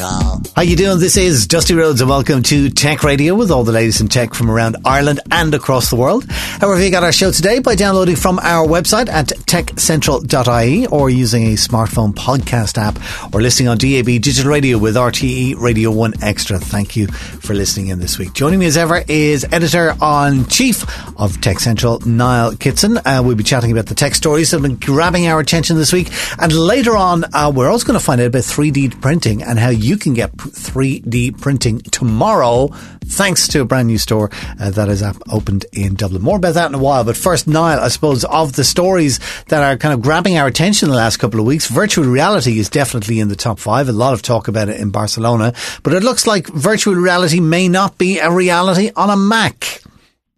[0.00, 1.00] How you doing?
[1.00, 4.32] This is Dusty Rhodes and welcome to Tech Radio with all the latest in tech
[4.32, 6.24] from around Ireland and across the world.
[6.28, 11.46] However, you got our show today by downloading from our website at techcentral.ie or using
[11.46, 16.60] a smartphone podcast app or listening on DAB digital radio with RTE Radio 1 Extra.
[16.60, 18.34] Thank you for listening in this week.
[18.34, 20.84] Joining me as ever is editor on chief
[21.18, 22.98] of Tech Central, Niall Kitson.
[22.98, 25.92] Uh, we'll be chatting about the tech stories that have been grabbing our attention this
[25.92, 26.08] week.
[26.38, 29.70] And later on, uh, we're also going to find out about 3D printing and how
[29.70, 32.68] you can get 3D printing tomorrow
[33.08, 34.30] thanks to a brand new store
[34.60, 36.22] uh, that is opened in Dublin.
[36.22, 37.04] More about that in a while.
[37.04, 40.88] But first, Niall, I suppose, of the stories that are kind of grabbing our attention
[40.88, 43.88] the last couple of weeks, virtual reality is definitely in the top five.
[43.88, 45.54] A lot of talk about it in Barcelona.
[45.82, 49.82] But it looks like virtual reality may not be a reality on a Mac.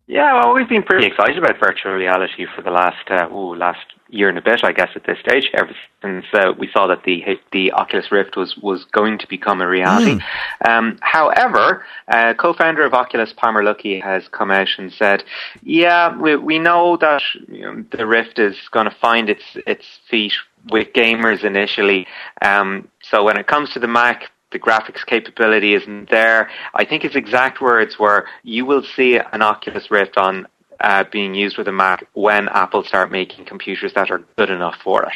[0.06, 3.86] Yeah, well, we've been pretty excited about virtual reality for the last uh, ooh, last
[4.11, 5.50] year and a bit, I guess, at this stage.
[5.55, 9.61] Ever since uh, we saw that the the Oculus Rift was was going to become
[9.61, 10.20] a reality.
[10.64, 10.69] Mm.
[10.69, 15.25] Um, however, uh, co-founder of Oculus, Palmer Luckey, has come out and said,
[15.62, 19.86] "Yeah, we we know that you know, the Rift is going to find its its
[20.08, 20.34] feet
[20.70, 22.06] with gamers initially.
[22.42, 26.50] Um, so when it comes to the Mac." the graphics capability isn't there.
[26.75, 30.48] I think his exact words were, "You will see an Oculus Rift on
[30.80, 34.76] uh, being used with a Mac when Apple start making computers that are good enough
[34.82, 35.12] for it."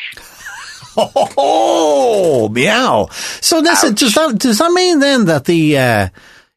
[0.97, 3.09] Oh, meow!
[3.41, 6.09] So does that does that mean then that the uh,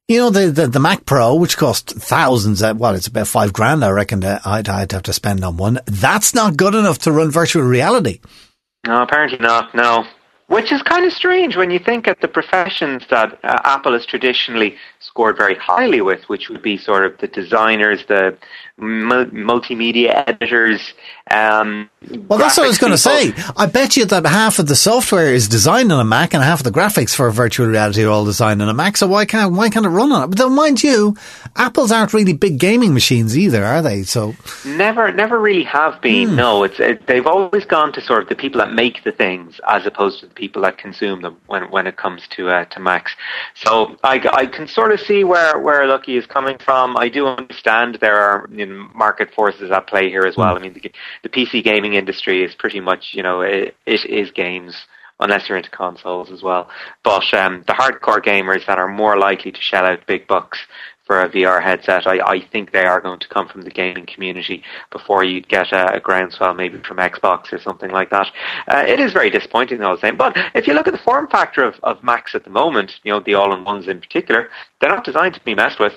[0.08, 3.52] you know the, the, the Mac Pro, which cost thousands, uh, well, it's about five
[3.52, 5.80] grand, I reckon I'd I'd have to spend on one.
[5.86, 8.20] That's not good enough to run virtual reality.
[8.86, 9.76] No, apparently not.
[9.76, 10.06] No,
[10.48, 14.06] which is kind of strange when you think at the professions that uh, Apple has
[14.06, 18.38] traditionally scored very highly with, which would be sort of the designers, the
[18.80, 20.94] multimedia editors.
[21.30, 21.90] Um,
[22.28, 23.34] well, that's what I was going to say.
[23.58, 26.60] I bet you that half of the software is designed on a Mac and half
[26.60, 28.98] of the graphics for virtual reality are all designed on a Mac.
[28.98, 30.28] So why can't why can't it run on it?
[30.28, 31.18] But then, mind you,
[31.56, 34.04] Apple's aren't really big gaming machines either, are they?
[34.04, 36.30] So never, never really have been.
[36.30, 36.36] Hmm.
[36.36, 39.60] No, it's it, they've always gone to sort of the people that make the things
[39.68, 42.80] as opposed to the people that consume them when when it comes to uh, to
[42.80, 43.14] Macs.
[43.56, 46.96] So I, I can sort of see where where Luckey is coming from.
[46.96, 50.54] I do understand there are you know, market forces at play here as well.
[50.54, 50.58] Mm.
[50.58, 50.92] I mean, the,
[51.24, 54.76] the, PC gaming industry is pretty much you know it, it is games
[55.20, 56.70] unless you're into consoles as well.
[57.04, 60.60] But um, the hardcore gamers that are more likely to shell out big bucks
[61.08, 64.06] for a VR headset, I, I think they are going to come from the gaming
[64.06, 64.62] community
[64.92, 68.28] before you get a, a groundswell maybe from Xbox or something like that.
[68.68, 70.18] Uh, it is very disappointing, though, same.
[70.18, 73.12] But if you look at the form factor of, of Macs at the moment, you
[73.12, 74.50] know, the all-in-ones in particular,
[74.80, 75.94] they're not designed to be messed with.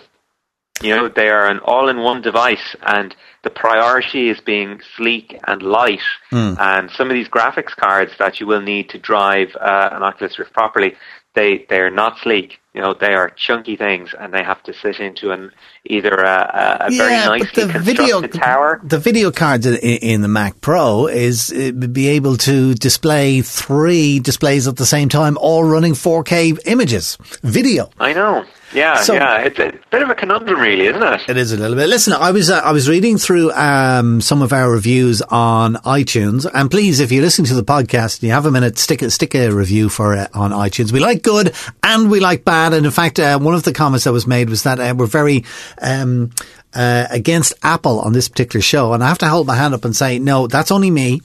[0.83, 6.01] You know, they are an all-in-one device, and the priority is being sleek and light.
[6.33, 6.59] Mm.
[6.59, 10.39] And some of these graphics cards that you will need to drive uh, an Oculus
[10.39, 10.95] Rift properly,
[11.35, 12.59] they they are not sleek.
[12.75, 15.51] You know, they are chunky things, and they have to sit into an
[15.85, 18.81] either a, a, yeah, very nicely constructed video, tower.
[18.85, 24.21] The video cards in, in the Mac Pro is uh, be able to display three
[24.21, 27.91] displays at the same time, all running 4K images, video.
[27.99, 28.45] I know.
[28.73, 31.29] Yeah, so, yeah, it's a bit of a conundrum, really, isn't it?
[31.29, 31.89] It is a little bit.
[31.89, 36.49] Listen, I was uh, I was reading through um, some of our reviews on iTunes,
[36.55, 39.11] and please, if you listen to the podcast and you have a minute, stick a,
[39.11, 40.93] stick a review for it on iTunes.
[40.93, 41.53] We like good
[41.83, 44.51] and we like bad, and in fact, uh, one of the comments that was made
[44.51, 45.45] was that uh, we're very
[45.81, 46.31] um,
[46.75, 49.85] uh, against Apple on this particular show, and I have to hold my hand up
[49.85, 51.21] and say, no, that's only me.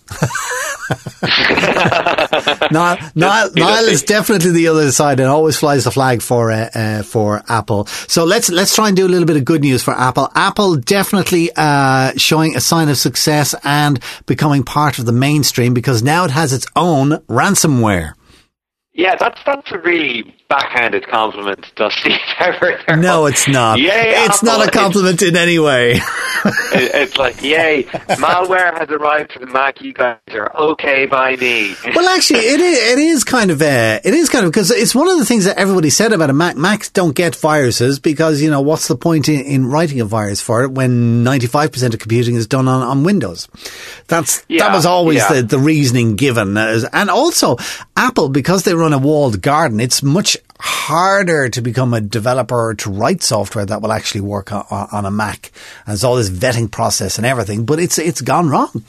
[2.72, 6.70] Niall, Niall, Niall is definitely the other side and always flies the flag for uh,
[6.74, 7.86] uh, for Apple.
[7.86, 10.30] So let's let's try and do a little bit of good news for Apple.
[10.36, 16.04] Apple definitely uh, showing a sign of success and becoming part of the mainstream because
[16.04, 18.14] now it has its own ransomware.
[18.98, 22.16] Yeah, that's that's a really backhanded compliment, Dusty.
[22.96, 23.78] no, it's not.
[23.78, 24.58] Yay, it's Apple.
[24.58, 25.92] not a compliment in any way.
[26.46, 29.82] it, it's like, yay, malware has arrived for the Mac.
[29.82, 31.76] You guys are okay by me.
[31.96, 34.96] well, actually, it is, it is kind of uh, it is kind of because it's
[34.96, 36.56] one of the things that everybody said about a Mac.
[36.56, 40.40] Macs don't get viruses because you know what's the point in, in writing a virus
[40.40, 43.50] for it when ninety five percent of computing is done on, on Windows.
[44.08, 45.34] That's yeah, that was always yeah.
[45.34, 47.58] the the reasoning given, and also
[47.98, 49.80] Apple because they run run a walled garden.
[49.80, 54.64] It's much harder to become a developer to write software that will actually work on,
[54.70, 55.52] on a Mac.
[55.80, 58.84] And there's all this vetting process and everything, but it's it's gone wrong.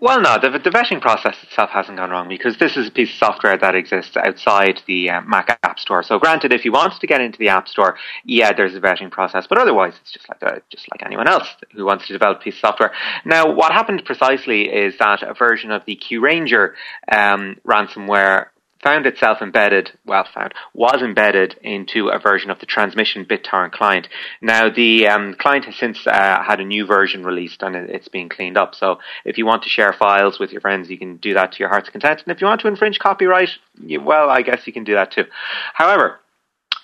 [0.00, 3.10] Well, no, the, the vetting process itself hasn't gone wrong because this is a piece
[3.10, 6.02] of software that exists outside the uh, Mac App Store.
[6.02, 9.10] So, granted, if you want to get into the App Store, yeah, there's a vetting
[9.10, 12.38] process, but otherwise, it's just like a, just like anyone else who wants to develop
[12.38, 12.92] a piece of software.
[13.24, 16.74] Now, what happened precisely is that a version of the KeRanger
[17.10, 18.46] um, ransomware
[18.84, 24.08] found itself embedded, well, found, was embedded into a version of the transmission BitTorrent client.
[24.42, 28.28] Now, the um, client has since uh, had a new version released and it's being
[28.28, 28.74] cleaned up.
[28.74, 31.58] So, if you want to share files with your friends, you can do that to
[31.58, 32.22] your heart's content.
[32.24, 33.50] And if you want to infringe copyright,
[33.80, 35.24] you, well, I guess you can do that too.
[35.72, 36.20] However,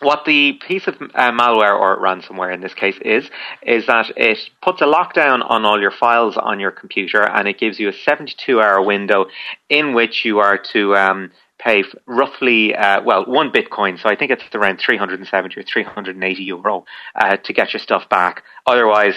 [0.00, 3.30] what the piece of uh, malware or ransomware in this case is,
[3.62, 7.58] is that it puts a lockdown on all your files on your computer and it
[7.58, 9.26] gives you a 72 hour window
[9.68, 14.00] in which you are to um, pay roughly, uh, well, one Bitcoin.
[14.00, 16.84] So I think it's around 370 or 380 euro
[17.14, 18.42] uh, to get your stuff back.
[18.66, 19.14] Otherwise,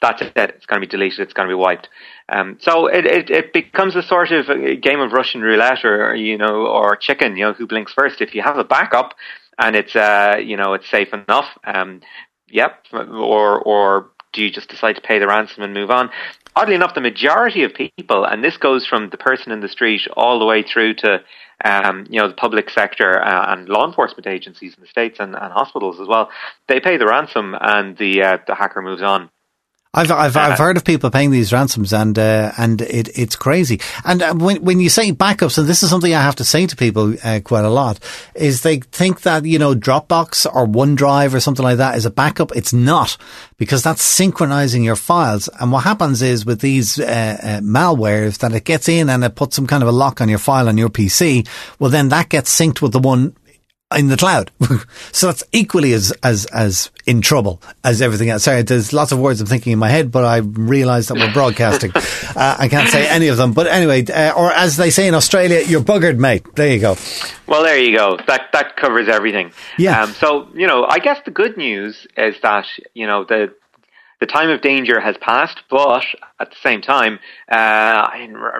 [0.00, 0.32] that's it.
[0.36, 1.20] It's going to be deleted.
[1.20, 1.88] It's going to be wiped.
[2.28, 6.14] Um, so it, it, it, becomes a sort of a game of Russian roulette or,
[6.14, 8.20] you know, or chicken, you know, who blinks first.
[8.20, 9.14] If you have a backup
[9.58, 12.02] and it's, uh, you know, it's safe enough, um,
[12.48, 12.84] yep.
[12.92, 16.10] Or, or do you just decide to pay the ransom and move on?
[16.54, 20.02] Oddly enough, the majority of people, and this goes from the person in the street
[20.16, 21.22] all the way through to
[21.64, 25.34] um, you know, the public sector uh, and law enforcement agencies in the states and,
[25.34, 26.30] and, hospitals as well,
[26.68, 29.30] they pay the ransom and the uh, the hacker moves on.
[29.96, 33.80] I've I've, I've heard of people paying these ransoms and uh, and it, it's crazy.
[34.04, 36.66] And uh, when when you say backups, and this is something I have to say
[36.66, 37.98] to people uh, quite a lot,
[38.34, 42.10] is they think that you know Dropbox or OneDrive or something like that is a
[42.10, 42.54] backup.
[42.54, 43.16] It's not
[43.56, 45.48] because that's synchronizing your files.
[45.60, 49.34] And what happens is with these uh, uh, malwares that it gets in and it
[49.34, 51.48] puts some kind of a lock on your file on your PC.
[51.78, 53.34] Well, then that gets synced with the one
[53.94, 54.50] in the cloud.
[55.12, 58.44] so that's equally as, as, as in trouble as everything else.
[58.44, 61.32] Sorry, there's lots of words I'm thinking in my head, but I realise that we're
[61.32, 61.92] broadcasting.
[61.94, 63.52] uh, I can't say any of them.
[63.52, 66.44] But anyway, uh, or as they say in Australia, you're buggered, mate.
[66.56, 66.96] There you go.
[67.46, 68.18] Well, there you go.
[68.26, 69.52] That, that covers everything.
[69.78, 70.02] Yeah.
[70.02, 73.54] Um, so, you know, I guess the good news is that, you know, the,
[74.18, 76.04] the time of danger has passed, but
[76.40, 77.18] at the same time,
[77.50, 78.08] uh,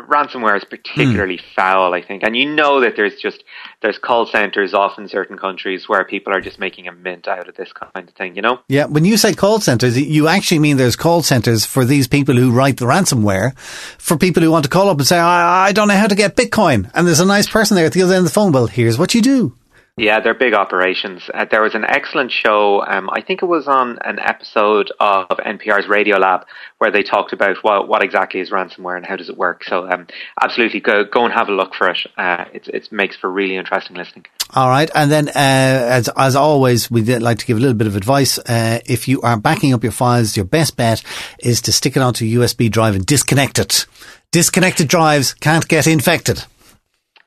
[0.07, 1.55] ransomware is particularly mm.
[1.55, 2.23] foul, I think.
[2.23, 3.43] And you know that there's just
[3.81, 7.49] there's call centers off in certain countries where people are just making a mint out
[7.49, 8.37] of this kind of thing.
[8.37, 8.61] You know?
[8.69, 8.87] Yeah.
[8.87, 12.53] When you say call centers, you actually mean there's call centers for these people who
[12.53, 15.89] write the ransomware, for people who want to call up and say, I, I don't
[15.89, 18.27] know how to get Bitcoin, and there's a nice person there at the other end
[18.27, 18.53] of the phone.
[18.53, 19.57] Well, here's what you do.
[19.99, 21.23] Yeah, they're big operations.
[21.33, 22.85] Uh, there was an excellent show.
[22.87, 26.45] Um, I think it was on an episode of NPR's Radio Lab
[26.77, 29.65] where they talked about what, what exactly is ransomware and how does it work.
[29.65, 30.07] So, um,
[30.43, 31.99] absolutely, go go and have a look for it.
[32.15, 34.27] Uh, it it makes for really interesting listening.
[34.55, 37.87] All right, and then uh, as as always, we'd like to give a little bit
[37.87, 38.39] of advice.
[38.39, 41.03] Uh, if you are backing up your files, your best bet
[41.39, 43.87] is to stick it onto a USB drive and disconnect it.
[44.31, 46.45] Disconnected drives can't get infected.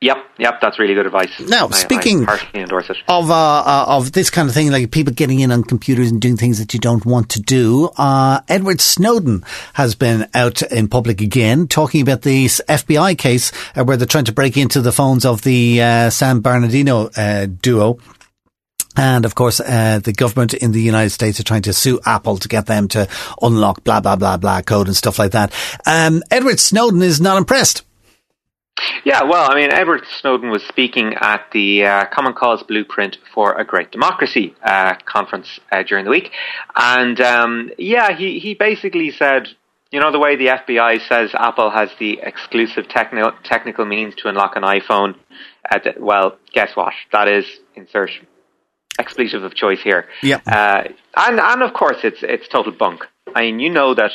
[0.02, 1.38] Yep, yep, that's really good advice.
[1.40, 2.38] Now, I, speaking I
[3.06, 6.18] of uh, uh, of this kind of thing, like people getting in on computers and
[6.18, 9.44] doing things that you don't want to do, uh, Edward Snowden
[9.74, 14.24] has been out in public again talking about the FBI case uh, where they're trying
[14.24, 17.98] to break into the phones of the uh, San Bernardino uh, duo.
[18.96, 22.38] And of course, uh, the government in the United States are trying to sue Apple
[22.38, 23.06] to get them to
[23.42, 25.52] unlock blah, blah, blah, blah code and stuff like that.
[25.84, 27.84] Um, Edward Snowden is not impressed.
[29.04, 33.58] Yeah, well, I mean, Edward Snowden was speaking at the uh, Common Cause Blueprint for
[33.58, 36.30] a Great Democracy uh, conference uh, during the week,
[36.76, 39.48] and um, yeah, he he basically said,
[39.90, 44.28] you know, the way the FBI says Apple has the exclusive technical technical means to
[44.28, 45.14] unlock an iPhone.
[45.70, 46.92] The, well, guess what?
[47.12, 48.10] That is insert
[48.98, 50.06] expletive of choice here.
[50.22, 50.84] Yeah, uh,
[51.16, 53.06] and and of course, it's it's total bunk.
[53.34, 54.10] I mean, you know that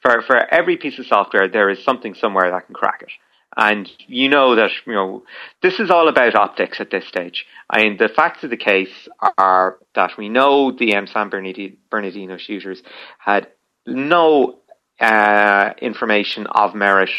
[0.00, 3.10] for for every piece of software, there is something somewhere that can crack it.
[3.56, 5.24] And you know that, you know,
[5.62, 7.46] this is all about optics at this stage.
[7.70, 12.36] I mean, the facts of the case are that we know the um, San Bernardino
[12.36, 12.82] shooters
[13.18, 13.48] had
[13.86, 14.58] no
[15.00, 17.10] uh, information of merit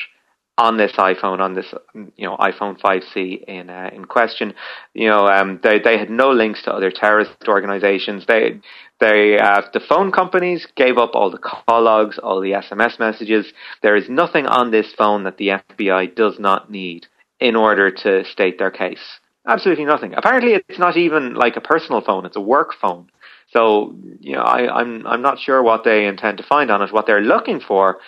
[0.60, 4.54] on this iPhone, on this you know iPhone 5C in uh, in question.
[4.94, 8.26] You know, um, they they had no links to other terrorist organizations.
[8.28, 8.60] They
[9.00, 13.52] they uh, the phone companies gave up all the call logs, all the SMS messages.
[13.82, 17.08] There is nothing on this phone that the FBI does not need
[17.40, 19.20] in order to state their case.
[19.48, 20.14] Absolutely nothing.
[20.14, 23.10] Apparently, it's not even like a personal phone; it's a work phone.
[23.54, 26.92] So, you know, I, I'm I'm not sure what they intend to find on it.
[26.92, 28.00] What they're looking for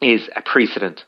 [0.00, 1.04] is a precedent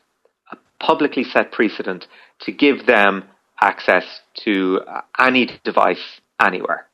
[0.79, 2.07] publicly set precedent
[2.41, 3.23] to give them
[3.61, 4.05] access
[4.43, 4.81] to
[5.19, 6.89] any device anywhere.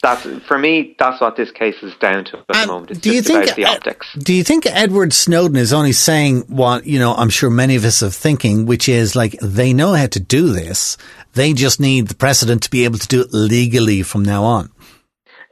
[0.00, 0.94] That's for me.
[0.96, 2.92] That's what this case is down to at the moment.
[2.92, 4.14] It's do you just think about the uh, optics.
[4.14, 7.14] do you think Edward Snowden is only saying what you know?
[7.14, 10.52] I'm sure many of us are thinking, which is like they know how to do
[10.52, 10.96] this.
[11.32, 14.70] They just need the precedent to be able to do it legally from now on.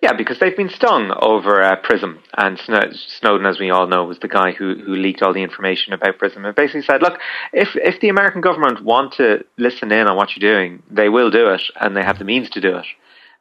[0.03, 4.05] Yeah, because they've been stung over uh, Prism, and Snow- Snowden, as we all know,
[4.05, 7.19] was the guy who, who leaked all the information about Prism and basically said, "Look,
[7.53, 11.31] if if the American government want to listen in on what you're doing, they will
[11.31, 12.87] do it, and they have the means to do it."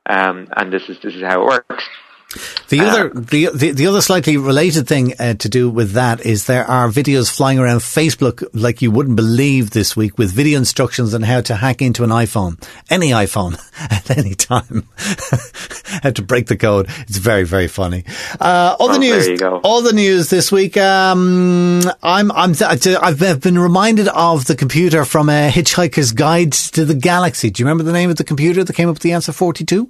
[0.08, 1.90] Um, and this is this is how it works.
[2.70, 6.26] The Uh, other, the, the the other slightly related thing uh, to do with that
[6.26, 10.58] is there are videos flying around Facebook like you wouldn't believe this week with video
[10.58, 14.88] instructions on how to hack into an iPhone, any iPhone at any time.
[16.04, 16.88] how to break the code.
[17.08, 18.04] It's very very funny.
[18.40, 19.60] Uh, all the Oh, news, you go.
[19.64, 20.76] all the news this week.
[20.78, 26.96] Um, I'm I'm I've been reminded of the computer from a Hitchhiker's Guide to the
[26.96, 27.50] Galaxy.
[27.50, 29.64] Do you remember the name of the computer that came up with the answer forty
[29.66, 29.90] two?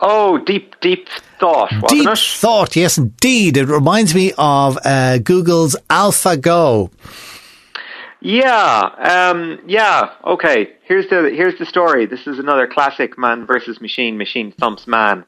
[0.00, 2.18] Oh, deep deep thought, Deep it?
[2.18, 3.56] thought, yes, indeed.
[3.56, 6.90] It reminds me of uh, Google's AlphaGo.
[8.20, 10.14] Yeah, um, yeah.
[10.24, 12.06] Okay, here's the here's the story.
[12.06, 15.26] This is another classic man versus machine, machine thumps man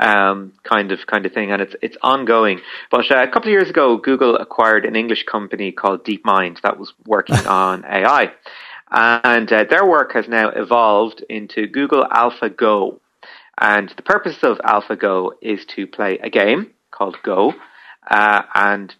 [0.00, 2.60] um, kind of kind of thing, and it's it's ongoing.
[2.90, 6.78] But uh, a couple of years ago, Google acquired an English company called DeepMind that
[6.78, 8.32] was working on AI,
[8.90, 13.00] and uh, their work has now evolved into Google AlphaGo.
[13.60, 17.54] And the purpose of AlphaGo is to play a game called Go,
[18.08, 18.94] uh, and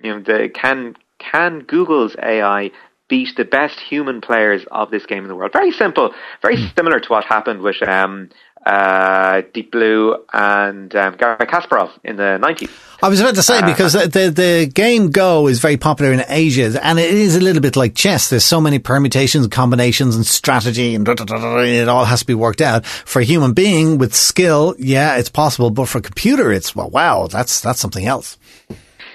[0.00, 2.70] you know, the, can can Google's AI
[3.08, 5.52] beat the best human players of this game in the world?
[5.52, 6.12] Very simple,
[6.42, 8.30] very similar to what happened with um,
[8.66, 12.70] uh, Deep Blue and um, Garry Kasparov in the nineties.
[13.00, 16.24] I was about to say because the, the the game Go is very popular in
[16.28, 18.28] Asia, and it is a little bit like chess.
[18.28, 22.84] There's so many permutations, combinations, and strategy, and it all has to be worked out.
[22.84, 26.90] For a human being with skill, yeah, it's possible, but for a computer, it's well,
[26.90, 28.36] wow, that's that's something else.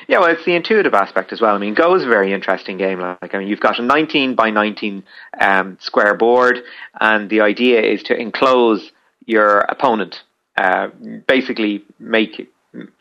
[0.07, 1.55] Yeah, well, it's the intuitive aspect as well.
[1.55, 2.99] I mean, Go is a very interesting game.
[2.99, 5.03] Like, I mean, you've got a 19 by 19
[5.39, 6.63] um, square board,
[6.99, 8.91] and the idea is to enclose
[9.25, 10.21] your opponent.
[10.57, 10.87] Uh,
[11.27, 12.49] basically, make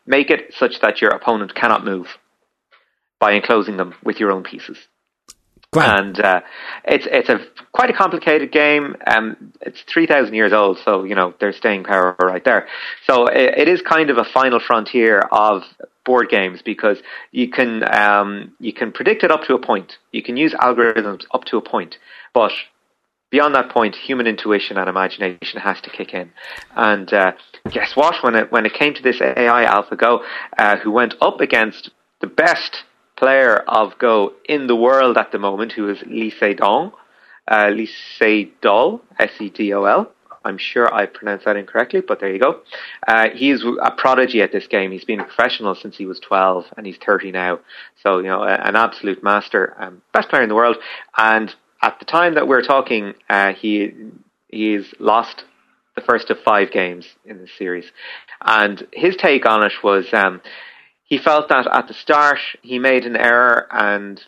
[0.05, 2.07] make it such that your opponent cannot move
[3.19, 4.77] by enclosing them with your own pieces.
[5.73, 6.41] And uh,
[6.83, 7.39] it's it's a
[7.71, 8.97] quite a complicated game.
[9.07, 12.67] Um, it's three thousand years old, so you know there's staying power right there.
[13.07, 15.63] So it, it is kind of a final frontier of
[16.03, 16.97] board games because
[17.31, 19.97] you can um, you can predict it up to a point.
[20.11, 21.97] You can use algorithms up to a point,
[22.33, 22.51] but
[23.31, 26.31] beyond that point, human intuition and imagination has to kick in.
[26.75, 27.31] And uh,
[27.71, 28.23] guess what?
[28.23, 30.23] When it when it came to this AI AlphaGo,
[30.57, 32.83] uh, who went up against the best
[33.15, 36.91] player of Go in the world at the moment, who is Lee Sedol,
[37.47, 40.11] uh, Lee Sedol, S-E-D-O-L.
[40.43, 42.61] I'm sure I pronounced that incorrectly, but there you go.
[43.07, 44.91] Uh, he's a prodigy at this game.
[44.91, 47.59] He's been a professional since he was 12, and he's 30 now.
[48.01, 50.77] So, you know, an absolute master, um, best player in the world.
[51.15, 53.93] And at the time that we're talking, uh, he
[54.47, 55.43] he's lost
[55.95, 57.85] the first of five games in the series.
[58.41, 60.41] And his take on it was um,
[61.03, 64.21] he felt that at the start he made an error and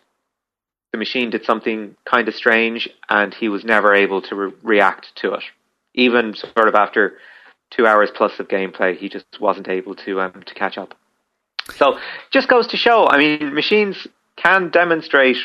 [0.94, 5.08] the machine did something kind of strange, and he was never able to re- react
[5.16, 5.44] to it.
[5.96, 7.18] Even sort of after
[7.72, 10.94] two hours plus of gameplay, he just wasn't able to um, to catch up.
[11.76, 11.98] So,
[12.30, 13.08] just goes to show.
[13.08, 15.38] I mean, machines can demonstrate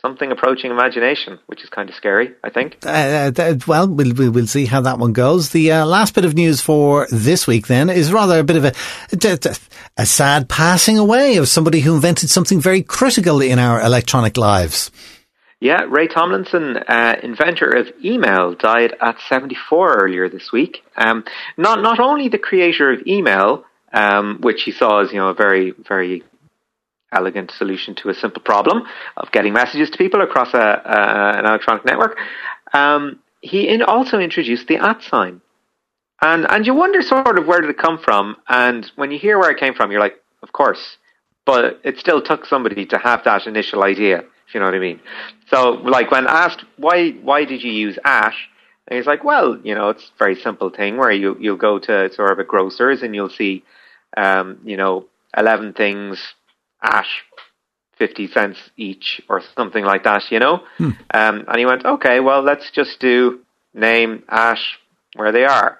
[0.00, 2.34] something approaching imagination, which is kind of scary.
[2.42, 2.78] I think.
[2.84, 5.50] Uh, th- well, we'll, we'll see how that one goes.
[5.50, 8.64] The uh, last bit of news for this week then is rather a bit of
[8.64, 8.72] a,
[9.12, 9.56] a,
[9.96, 14.90] a sad passing away of somebody who invented something very critical in our electronic lives.
[15.60, 20.82] Yeah, Ray Tomlinson, uh, inventor of email, died at 74 earlier this week.
[20.96, 21.22] Um,
[21.58, 25.34] not not only the creator of email, um, which he saw as you know a
[25.34, 26.22] very very
[27.12, 28.82] elegant solution to a simple problem
[29.16, 32.16] of getting messages to people across a, a an electronic network.
[32.72, 35.40] Um, he in also introduced the at sign,
[36.20, 38.36] and and you wonder sort of where did it come from?
[38.48, 40.98] And when you hear where it came from, you're like, of course,
[41.44, 44.24] but it still took somebody to have that initial idea.
[44.46, 45.00] If you know what I mean.
[45.48, 48.34] So, like when asked why why did you use at,
[48.88, 51.78] and he's like, well, you know, it's a very simple thing where you you'll go
[51.78, 53.64] to sort of a grocer's and you'll see,
[54.16, 56.34] um, you know, eleven things
[56.82, 57.06] at
[57.98, 60.62] 50 cents each or something like that, you know?
[60.78, 63.40] Um, and he went, okay, well, let's just do
[63.74, 64.58] name at
[65.16, 65.78] where they are.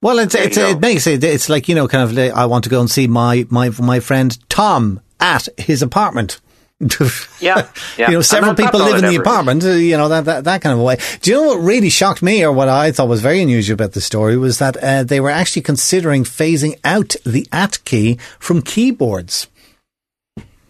[0.00, 2.62] Well, it's, it's, it makes it, it's like, you know, kind of, like, I want
[2.64, 6.40] to go and see my, my, my friend Tom at his apartment.
[7.40, 8.08] Yeah, yeah.
[8.10, 9.18] you know, several that- people live in the ever is.
[9.18, 9.64] apartment.
[9.64, 10.96] uh, You know that, that that kind of a way.
[11.22, 13.92] Do you know what really shocked me, or what I thought was very unusual about
[13.92, 18.62] the story, was that uh, they were actually considering phasing out the at key from
[18.62, 19.48] keyboards.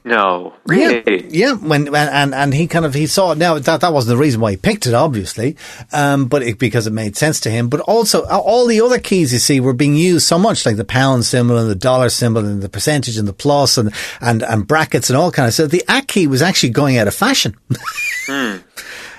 [0.09, 1.29] No, really.
[1.29, 1.53] Yeah, yeah.
[1.53, 3.39] When and and he kind of he saw it.
[3.39, 5.57] Now that that wasn't the reason why he picked it, obviously,
[5.93, 7.69] um, but it, because it made sense to him.
[7.69, 10.77] But also uh, all the other keys you see were being used so much, like
[10.77, 14.43] the pound symbol and the dollar symbol and the percentage and the plus and and
[14.43, 15.71] and brackets and all kind of stuff.
[15.71, 17.55] The at key was actually going out of fashion.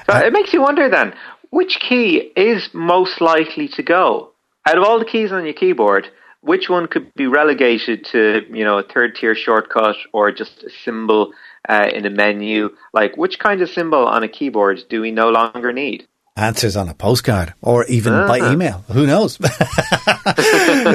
[0.10, 1.14] So it makes you wonder then,
[1.52, 4.32] which key is most likely to go?
[4.68, 6.08] Out of all the keys on your keyboard,
[6.42, 10.70] which one could be relegated to, you know, a third tier shortcut or just a
[10.86, 11.32] symbol
[11.68, 12.70] uh, in a menu?
[12.94, 16.08] Like, which kind of symbol on a keyboard do we no longer need?
[16.38, 18.54] Answers on a postcard or even by Ah.
[18.54, 18.86] email.
[18.94, 19.38] Who knows?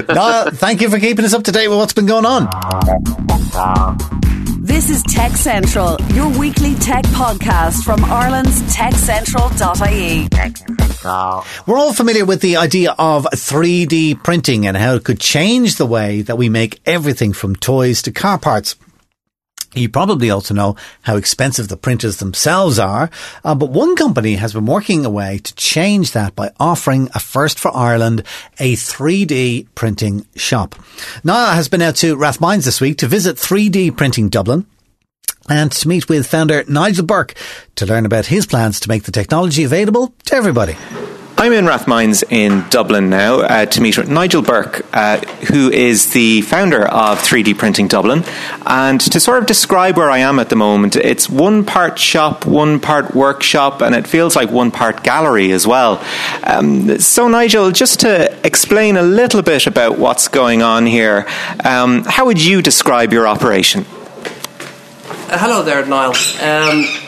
[0.08, 2.48] no, thank you for keeping us up to date with what's been going on.
[4.64, 10.26] This is Tech Central, your weekly tech podcast from Ireland's techcentral.ie.
[11.66, 15.85] We're all familiar with the idea of 3D printing and how it could change the
[15.85, 18.76] way that we make everything from toys to car parts.
[19.75, 23.11] You probably also know how expensive the printers themselves are,
[23.45, 27.59] uh, but one company has been working away to change that by offering a first
[27.59, 28.23] for Ireland,
[28.59, 30.75] a 3D printing shop.
[31.25, 34.66] Niall has been out to Rathmines this week to visit 3D Printing Dublin
[35.49, 37.35] and to meet with founder Nigel Burke
[37.76, 40.76] to learn about his plans to make the technology available to everybody.
[41.44, 45.18] I'm in Rathmines in Dublin now uh, to meet Nigel Burke, uh,
[45.52, 48.24] who is the founder of 3D Printing Dublin.
[48.64, 52.46] And to sort of describe where I am at the moment, it's one part shop,
[52.46, 56.02] one part workshop, and it feels like one part gallery as well.
[56.44, 61.26] Um, so, Nigel, just to explain a little bit about what's going on here,
[61.62, 63.84] um, how would you describe your operation?
[65.28, 66.14] Uh, hello there, Niall.
[66.40, 67.03] Um,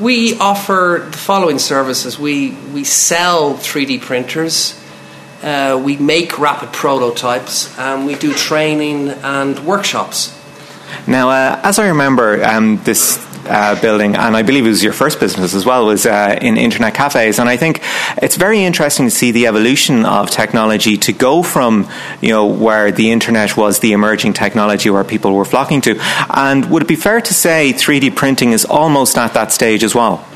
[0.00, 2.18] we offer the following services.
[2.18, 4.78] We we sell 3D printers.
[5.42, 10.38] Uh, we make rapid prototypes, and we do training and workshops.
[11.06, 14.92] Now, uh, as I remember, um, this uh, building, and I believe it was your
[14.92, 17.38] first business as well, was uh, in internet cafes.
[17.38, 17.82] And I think
[18.20, 21.88] it's very interesting to see the evolution of technology to go from,
[22.20, 25.98] you know, where the internet was the emerging technology where people were flocking to.
[26.30, 29.94] And would it be fair to say 3D printing is almost at that stage as
[29.94, 30.26] well?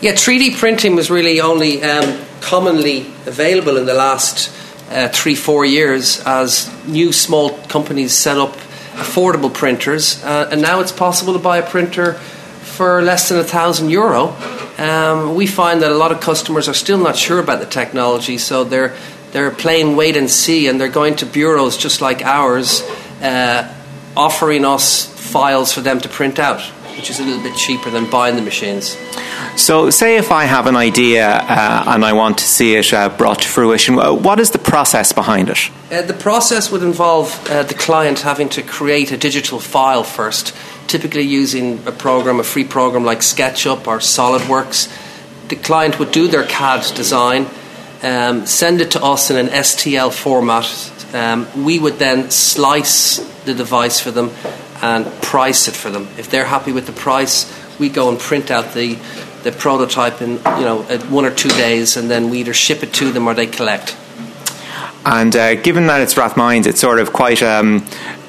[0.00, 4.52] Yeah, 3D printing was really only um, commonly available in the last
[4.90, 8.52] uh, three, four years as new small companies set up
[8.96, 12.18] affordable printers, uh, and now it's possible to buy a printer
[12.76, 14.36] for less than a thousand euro.
[14.78, 18.38] Um, we find that a lot of customers are still not sure about the technology,
[18.38, 18.94] so they're
[19.32, 22.82] they're playing wait and see, and they're going to bureaus just like ours,
[23.22, 23.74] uh,
[24.16, 26.60] offering us files for them to print out,
[26.96, 28.96] which is a little bit cheaper than buying the machines.
[29.56, 33.08] So, say if I have an idea uh, and I want to see it uh,
[33.08, 35.70] brought to fruition, uh, what is the process behind it?
[35.90, 40.54] Uh, the process would involve uh, the client having to create a digital file first,
[40.86, 44.90] typically using a program, a free program like SketchUp or SolidWorks.
[45.48, 47.46] The client would do their CAD design,
[48.02, 50.92] um, send it to us in an STL format.
[51.14, 54.30] Um, we would then slice the device for them
[54.82, 56.08] and price it for them.
[56.18, 57.46] If they're happy with the price,
[57.78, 58.98] we go and print out the
[59.42, 62.92] the prototype in you know one or two days, and then we either ship it
[62.94, 63.96] to them or they collect.
[65.04, 67.86] And uh, given that it's Rathmines, it's sort of quite um,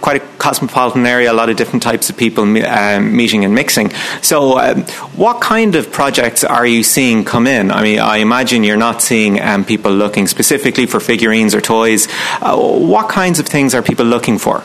[0.07, 1.29] quite a cosmopolitan area.
[1.29, 3.89] A lot of different types of people um, meeting and mixing.
[4.21, 4.83] So, um,
[5.17, 7.71] what kind of projects are you seeing come in?
[7.71, 12.07] I mean, I imagine you're not seeing um, people looking specifically for figurines or toys.
[12.41, 14.63] Uh, what kinds of things are people looking for?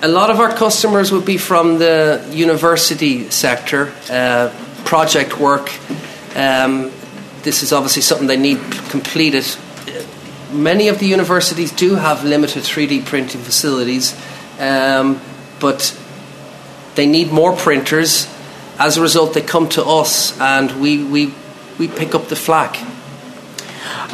[0.00, 4.48] A lot of our customers would be from the university sector, uh,
[4.86, 5.70] project work.
[6.34, 6.90] Um,
[7.42, 9.44] this is obviously something they need completed.
[10.50, 14.16] Many of the universities do have limited 3D printing facilities,
[14.58, 15.20] um,
[15.60, 15.98] but
[16.94, 18.28] they need more printers.
[18.78, 21.34] As a result, they come to us and we, we,
[21.78, 22.78] we pick up the flack.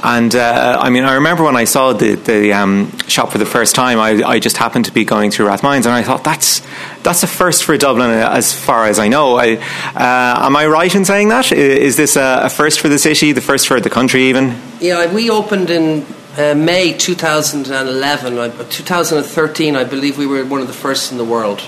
[0.02, 3.46] And uh, I mean, I remember when I saw the the um, shop for the
[3.46, 3.98] first time.
[3.98, 6.60] I, I just happened to be going through Rathmines, and I thought that's
[7.02, 9.36] that's a first for Dublin, uh, as far as I know.
[9.36, 9.56] I,
[9.94, 11.52] uh, am I right in saying that?
[11.52, 14.60] Is this a, a first for the city, the first for the country, even?
[14.80, 16.04] Yeah, we opened in
[16.36, 18.38] uh, May 2011.
[18.38, 21.62] I- 2013, I believe we were one of the first in the world.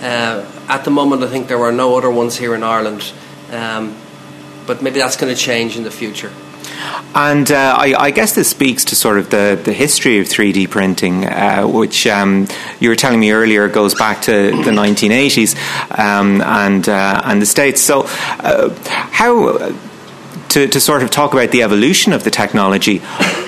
[0.00, 3.12] Uh, at the moment, I think there are no other ones here in Ireland,
[3.50, 3.96] um,
[4.66, 6.30] but maybe that's going to change in the future.
[7.14, 10.68] And uh, I, I, guess this speaks to sort of the, the history of 3D
[10.68, 12.48] printing, uh, which um,
[12.80, 15.56] you were telling me earlier goes back to the 1980s
[15.96, 17.80] um, and uh, and the States.
[17.80, 18.74] So, uh,
[19.12, 19.72] how
[20.54, 22.98] to, to sort of talk about the evolution of the technology,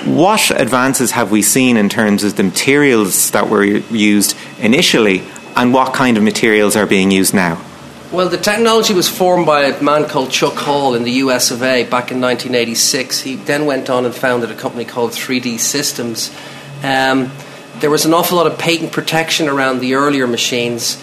[0.04, 5.22] what advances have we seen in terms of the materials that were used initially,
[5.54, 7.64] and what kind of materials are being used now?
[8.10, 11.62] Well, the technology was formed by a man called Chuck Hull in the US of
[11.62, 13.20] A back in 1986.
[13.20, 16.36] He then went on and founded a company called 3D Systems.
[16.82, 17.30] Um,
[17.78, 20.96] there was an awful lot of patent protection around the earlier machines.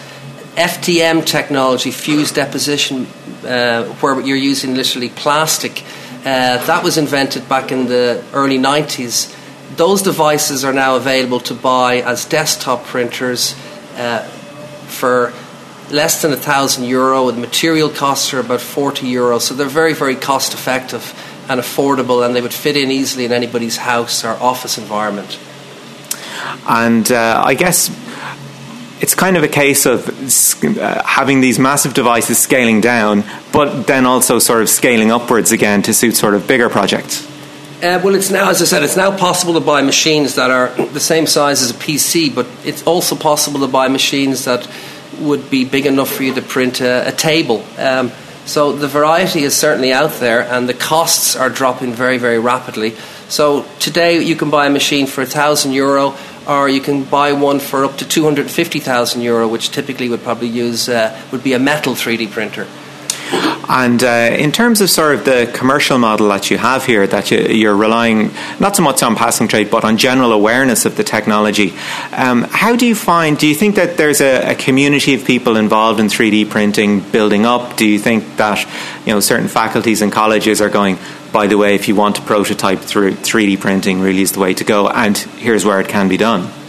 [0.56, 3.06] FDM technology, fused deposition,
[3.44, 5.84] uh, where you're using literally plastic,
[6.24, 9.34] uh, that was invented back in the early 90s.
[9.76, 13.54] Those devices are now available to buy as desktop printers
[13.96, 14.20] uh,
[14.86, 15.32] for
[15.90, 19.38] less than a thousand euro, and material costs are about 40 euro.
[19.38, 21.12] So they're very, very cost effective
[21.48, 25.38] and affordable, and they would fit in easily in anybody's house or office environment.
[26.66, 27.90] And uh, I guess
[29.00, 30.08] it's kind of a case of
[30.64, 35.82] uh, having these massive devices scaling down, but then also sort of scaling upwards again
[35.82, 37.26] to suit sort of bigger projects.
[37.82, 40.68] Uh, well, it's now, as I said, it's now possible to buy machines that are
[40.86, 44.66] the same size as a PC, but it's also possible to buy machines that
[45.20, 47.64] would be big enough for you to print a, a table.
[47.76, 48.10] Um,
[48.46, 52.94] so the variety is certainly out there, and the costs are dropping very, very rapidly.
[53.28, 56.14] So today you can buy a machine for a thousand euro,
[56.46, 60.08] or you can buy one for up to two hundred fifty thousand euro, which typically
[60.08, 62.66] would probably use uh, would be a metal three D printer.
[63.68, 67.30] And uh, in terms of sort of the commercial model that you have here, that
[67.30, 71.04] you, are relying not so much on passing trade, but on general awareness of the
[71.04, 71.72] technology,
[72.12, 75.56] um, how do you find, do you think that there's a, a, community of people
[75.56, 77.76] involved in 3D printing building up?
[77.76, 78.66] Do you think that,
[79.06, 80.98] you know, certain faculties and colleges are going,
[81.32, 84.54] by the way, if you want to prototype through 3D printing really is the way
[84.54, 86.63] to go, and here's where it can be done?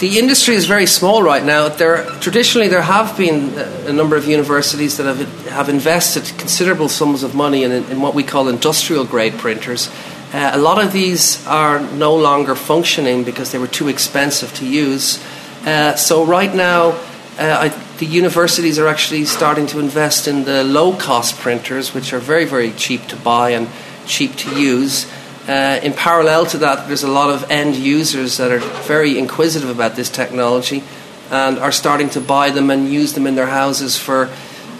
[0.00, 1.68] The industry is very small right now.
[1.68, 3.50] There, traditionally, there have been
[3.86, 8.14] a number of universities that have, have invested considerable sums of money in, in what
[8.14, 9.90] we call industrial grade printers.
[10.32, 14.66] Uh, a lot of these are no longer functioning because they were too expensive to
[14.66, 15.22] use.
[15.66, 16.92] Uh, so, right now,
[17.38, 22.14] uh, I, the universities are actually starting to invest in the low cost printers, which
[22.14, 23.68] are very, very cheap to buy and
[24.06, 25.06] cheap to use.
[25.50, 29.68] Uh, in parallel to that, there's a lot of end users that are very inquisitive
[29.68, 30.84] about this technology
[31.28, 34.30] and are starting to buy them and use them in their houses for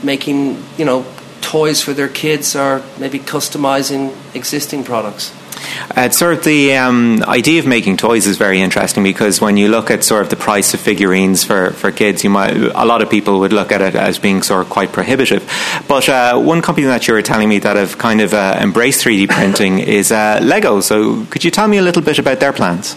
[0.04, 1.04] making, you know,
[1.40, 5.34] toys for their kids or maybe customizing existing products.
[5.94, 9.68] Uh, sort of the um, idea of making toys is very interesting because when you
[9.68, 13.02] look at sort of the price of figurines for, for kids, you might a lot
[13.02, 15.42] of people would look at it as being sort of quite prohibitive.
[15.88, 19.04] But uh, one company that you were telling me that have kind of uh, embraced
[19.04, 20.80] 3D printing is uh, Lego.
[20.80, 22.96] So could you tell me a little bit about their plans?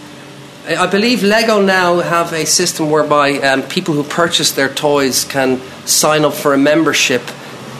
[0.66, 5.60] I believe Lego now have a system whereby um, people who purchase their toys can
[5.84, 7.20] sign up for a membership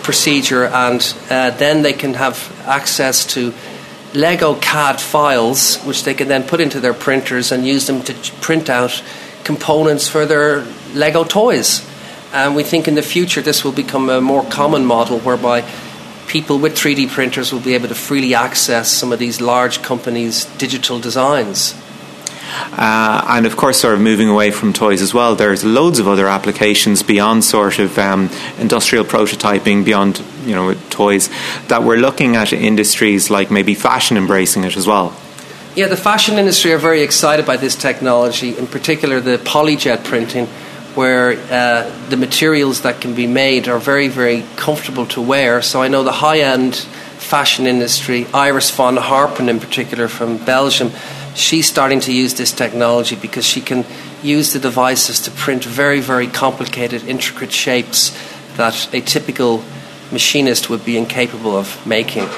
[0.02, 3.54] procedure, and uh, then they can have access to
[4.14, 8.14] Lego CAD files, which they can then put into their printers and use them to
[8.40, 9.02] print out
[9.42, 11.84] components for their Lego toys.
[12.32, 15.64] And we think in the future this will become a more common model whereby
[16.28, 20.44] people with 3D printers will be able to freely access some of these large companies'
[20.58, 21.74] digital designs.
[22.72, 26.08] Uh, and of course, sort of moving away from toys as well, there's loads of
[26.08, 31.30] other applications beyond sort of um, industrial prototyping, beyond you know toys,
[31.68, 35.16] that we're looking at industries like maybe fashion embracing it as well.
[35.76, 40.46] Yeah, the fashion industry are very excited by this technology, in particular the polyjet printing,
[40.94, 45.62] where uh, the materials that can be made are very, very comfortable to wear.
[45.62, 50.92] So I know the high end fashion industry, Iris van Herpen in particular from Belgium,
[51.34, 53.84] she's starting to use this technology because she can
[54.22, 58.16] use the devices to print very, very complicated, intricate shapes
[58.56, 59.62] that a typical
[60.12, 62.28] machinist would be incapable of making.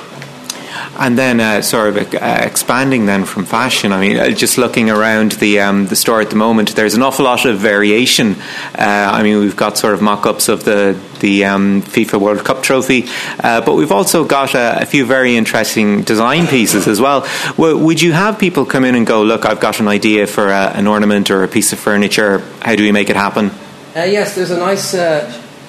[0.99, 3.93] And then, uh, sort of uh, expanding then from fashion.
[3.93, 7.03] I mean, uh, just looking around the um, the store at the moment, there's an
[7.03, 8.37] awful lot of variation.
[8.75, 12.63] Uh, I mean, we've got sort of mock-ups of the the um, FIFA World Cup
[12.63, 13.07] trophy,
[13.41, 17.27] uh, but we've also got a, a, few very interesting design pieces as well.
[17.57, 20.49] W- would you have people come in and go, "Look, I've got an idea for
[20.49, 22.39] uh, an ornament or a piece of furniture.
[22.63, 23.51] How do we make it happen?"
[23.95, 24.93] yes, there's a nice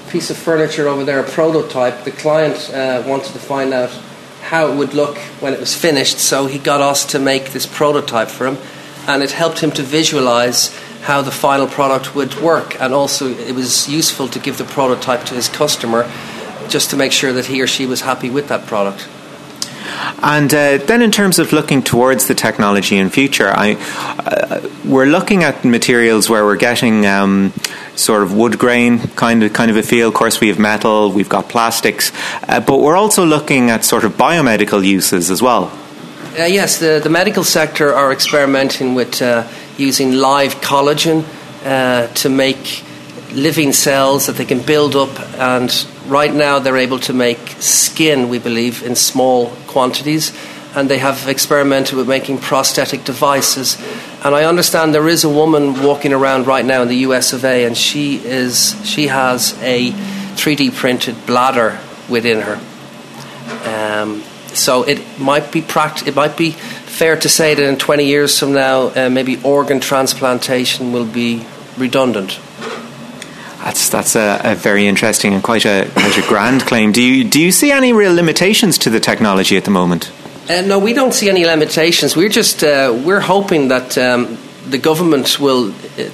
[0.10, 2.04] piece of furniture over there, a prototype.
[2.04, 2.70] The client
[3.08, 3.92] wanted to find out
[4.48, 7.66] how it would look when it was finished, so he got us to make this
[7.66, 8.58] prototype for him,
[9.06, 13.54] and it helped him to visualize how the final product would work, and also it
[13.54, 16.10] was useful to give the prototype to his customer
[16.70, 19.08] just to make sure that he or she was happy with that product.
[20.24, 23.76] And uh, then, in terms of looking towards the technology in future, I,
[24.20, 27.54] uh, we're looking at materials where we're getting um,
[27.98, 30.10] sort of wood grain kind of kind of a feel.
[30.10, 32.12] Of course, we have metal, we've got plastics,
[32.48, 35.72] uh, but we're also looking at sort of biomedical uses as well.
[36.38, 41.26] Uh, yes, the, the medical sector are experimenting with uh, using live collagen
[41.66, 42.84] uh, to make
[43.32, 48.30] living cells that they can build up and right now they're able to make skin
[48.30, 50.32] we believe in small quantities
[50.76, 53.78] and they have experimented with making prosthetic devices
[54.24, 57.46] and I understand there is a woman walking around right now in the US of
[57.46, 62.60] A and she is she has a 3D printed bladder within her
[63.66, 68.06] um, so it might be pract- it might be fair to say that in 20
[68.06, 71.46] years from now uh, maybe organ transplantation will be
[71.78, 72.40] redundant
[73.68, 76.94] that's that's a, a, very interesting and quite a quite a grand claim.
[76.94, 80.10] Do you do you see any real limitations to the technology at the moment?
[80.50, 82.16] Uh, no, we don't see any limitations.
[82.16, 84.38] We're just uh, we're hoping that um,
[84.70, 86.10] the government will uh,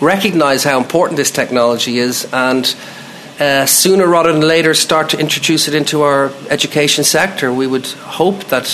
[0.00, 2.74] recognise how important this technology is and.
[3.40, 7.52] Uh, sooner rather than later, start to introduce it into our education sector.
[7.52, 8.66] We would hope that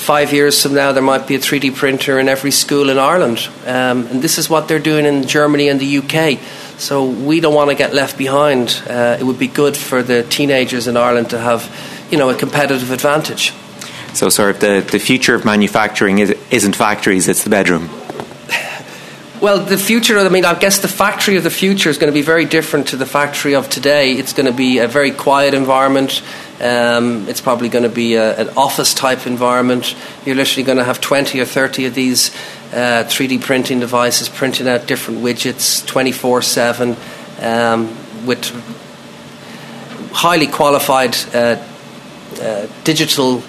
[0.00, 3.46] five years from now there might be a 3D printer in every school in Ireland.
[3.66, 6.40] Um, and this is what they're doing in Germany and the UK.
[6.78, 8.82] So we don't want to get left behind.
[8.88, 11.70] Uh, it would be good for the teenagers in Ireland to have,
[12.10, 13.52] you know, a competitive advantage.
[14.14, 17.88] So, sort of the, the future of manufacturing is, isn't factories; it's the bedroom.
[19.40, 22.14] Well, the future, I mean, I guess the factory of the future is going to
[22.14, 24.12] be very different to the factory of today.
[24.12, 26.22] It's going to be a very quiet environment.
[26.60, 29.96] Um, it's probably going to be a, an office type environment.
[30.26, 32.36] You're literally going to have 20 or 30 of these
[32.74, 36.96] uh, 3D printing devices printing out different widgets 24 7
[37.40, 38.44] um, with
[40.12, 41.56] highly qualified uh,
[42.40, 43.42] uh, digital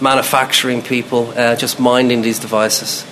[0.00, 3.04] manufacturing people uh, just minding these devices.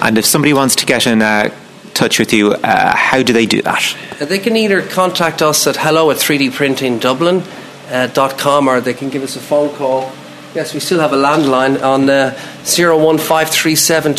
[0.00, 1.50] And if somebody wants to get in uh,
[1.94, 3.96] touch with you, uh, how do they do that?
[4.18, 9.40] they can either contact us at hello at 3dprintingdublin.com or they can give us a
[9.40, 10.10] phone call
[10.56, 12.30] Yes, we still have a landline on uh,
[12.64, 14.14] 01537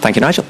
[0.00, 0.44] Thank you, Nigel.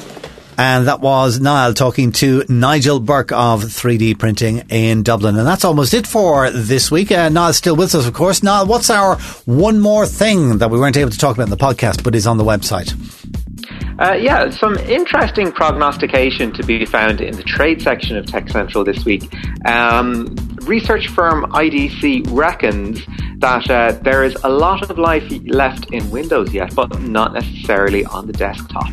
[0.58, 5.36] And that was Niall talking to Nigel Burke of 3D Printing in Dublin.
[5.36, 7.12] And that's almost it for this week.
[7.12, 8.42] Uh, Niall's still with us, of course.
[8.42, 11.56] Niall, what's our one more thing that we weren't able to talk about in the
[11.56, 12.92] podcast but is on the website?
[14.00, 18.82] Uh, yeah, some interesting prognostication to be found in the trade section of Tech Central
[18.82, 19.32] this week.
[19.64, 23.06] Um, research firm IDC reckons
[23.38, 28.04] that uh, there is a lot of life left in Windows yet, but not necessarily
[28.04, 28.90] on the desktop.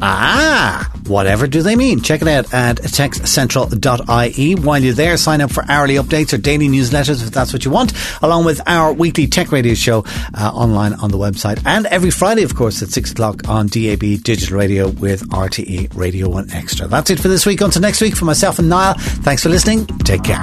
[0.00, 2.00] Ah, whatever do they mean?
[2.00, 4.54] Check it out at techcentral.ie.
[4.54, 7.70] While you're there, sign up for hourly updates or daily newsletters if that's what you
[7.70, 11.60] want, along with our weekly tech radio show uh, online on the website.
[11.66, 16.28] And every Friday, of course, at 6 o'clock on DAB Digital Radio with RTE Radio
[16.28, 16.86] 1 Extra.
[16.86, 17.60] That's it for this week.
[17.60, 19.86] Until next week, for myself and Niall, thanks for listening.
[20.04, 20.38] Take care.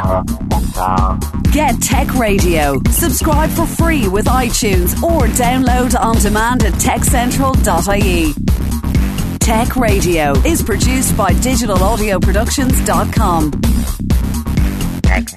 [1.52, 2.82] Get Tech Radio.
[2.92, 8.65] Subscribe for free with iTunes or download on demand at techcentral.ie.
[9.46, 13.52] Tech Radio is produced by digitalaudioproductions.com.
[15.04, 15.28] Tech.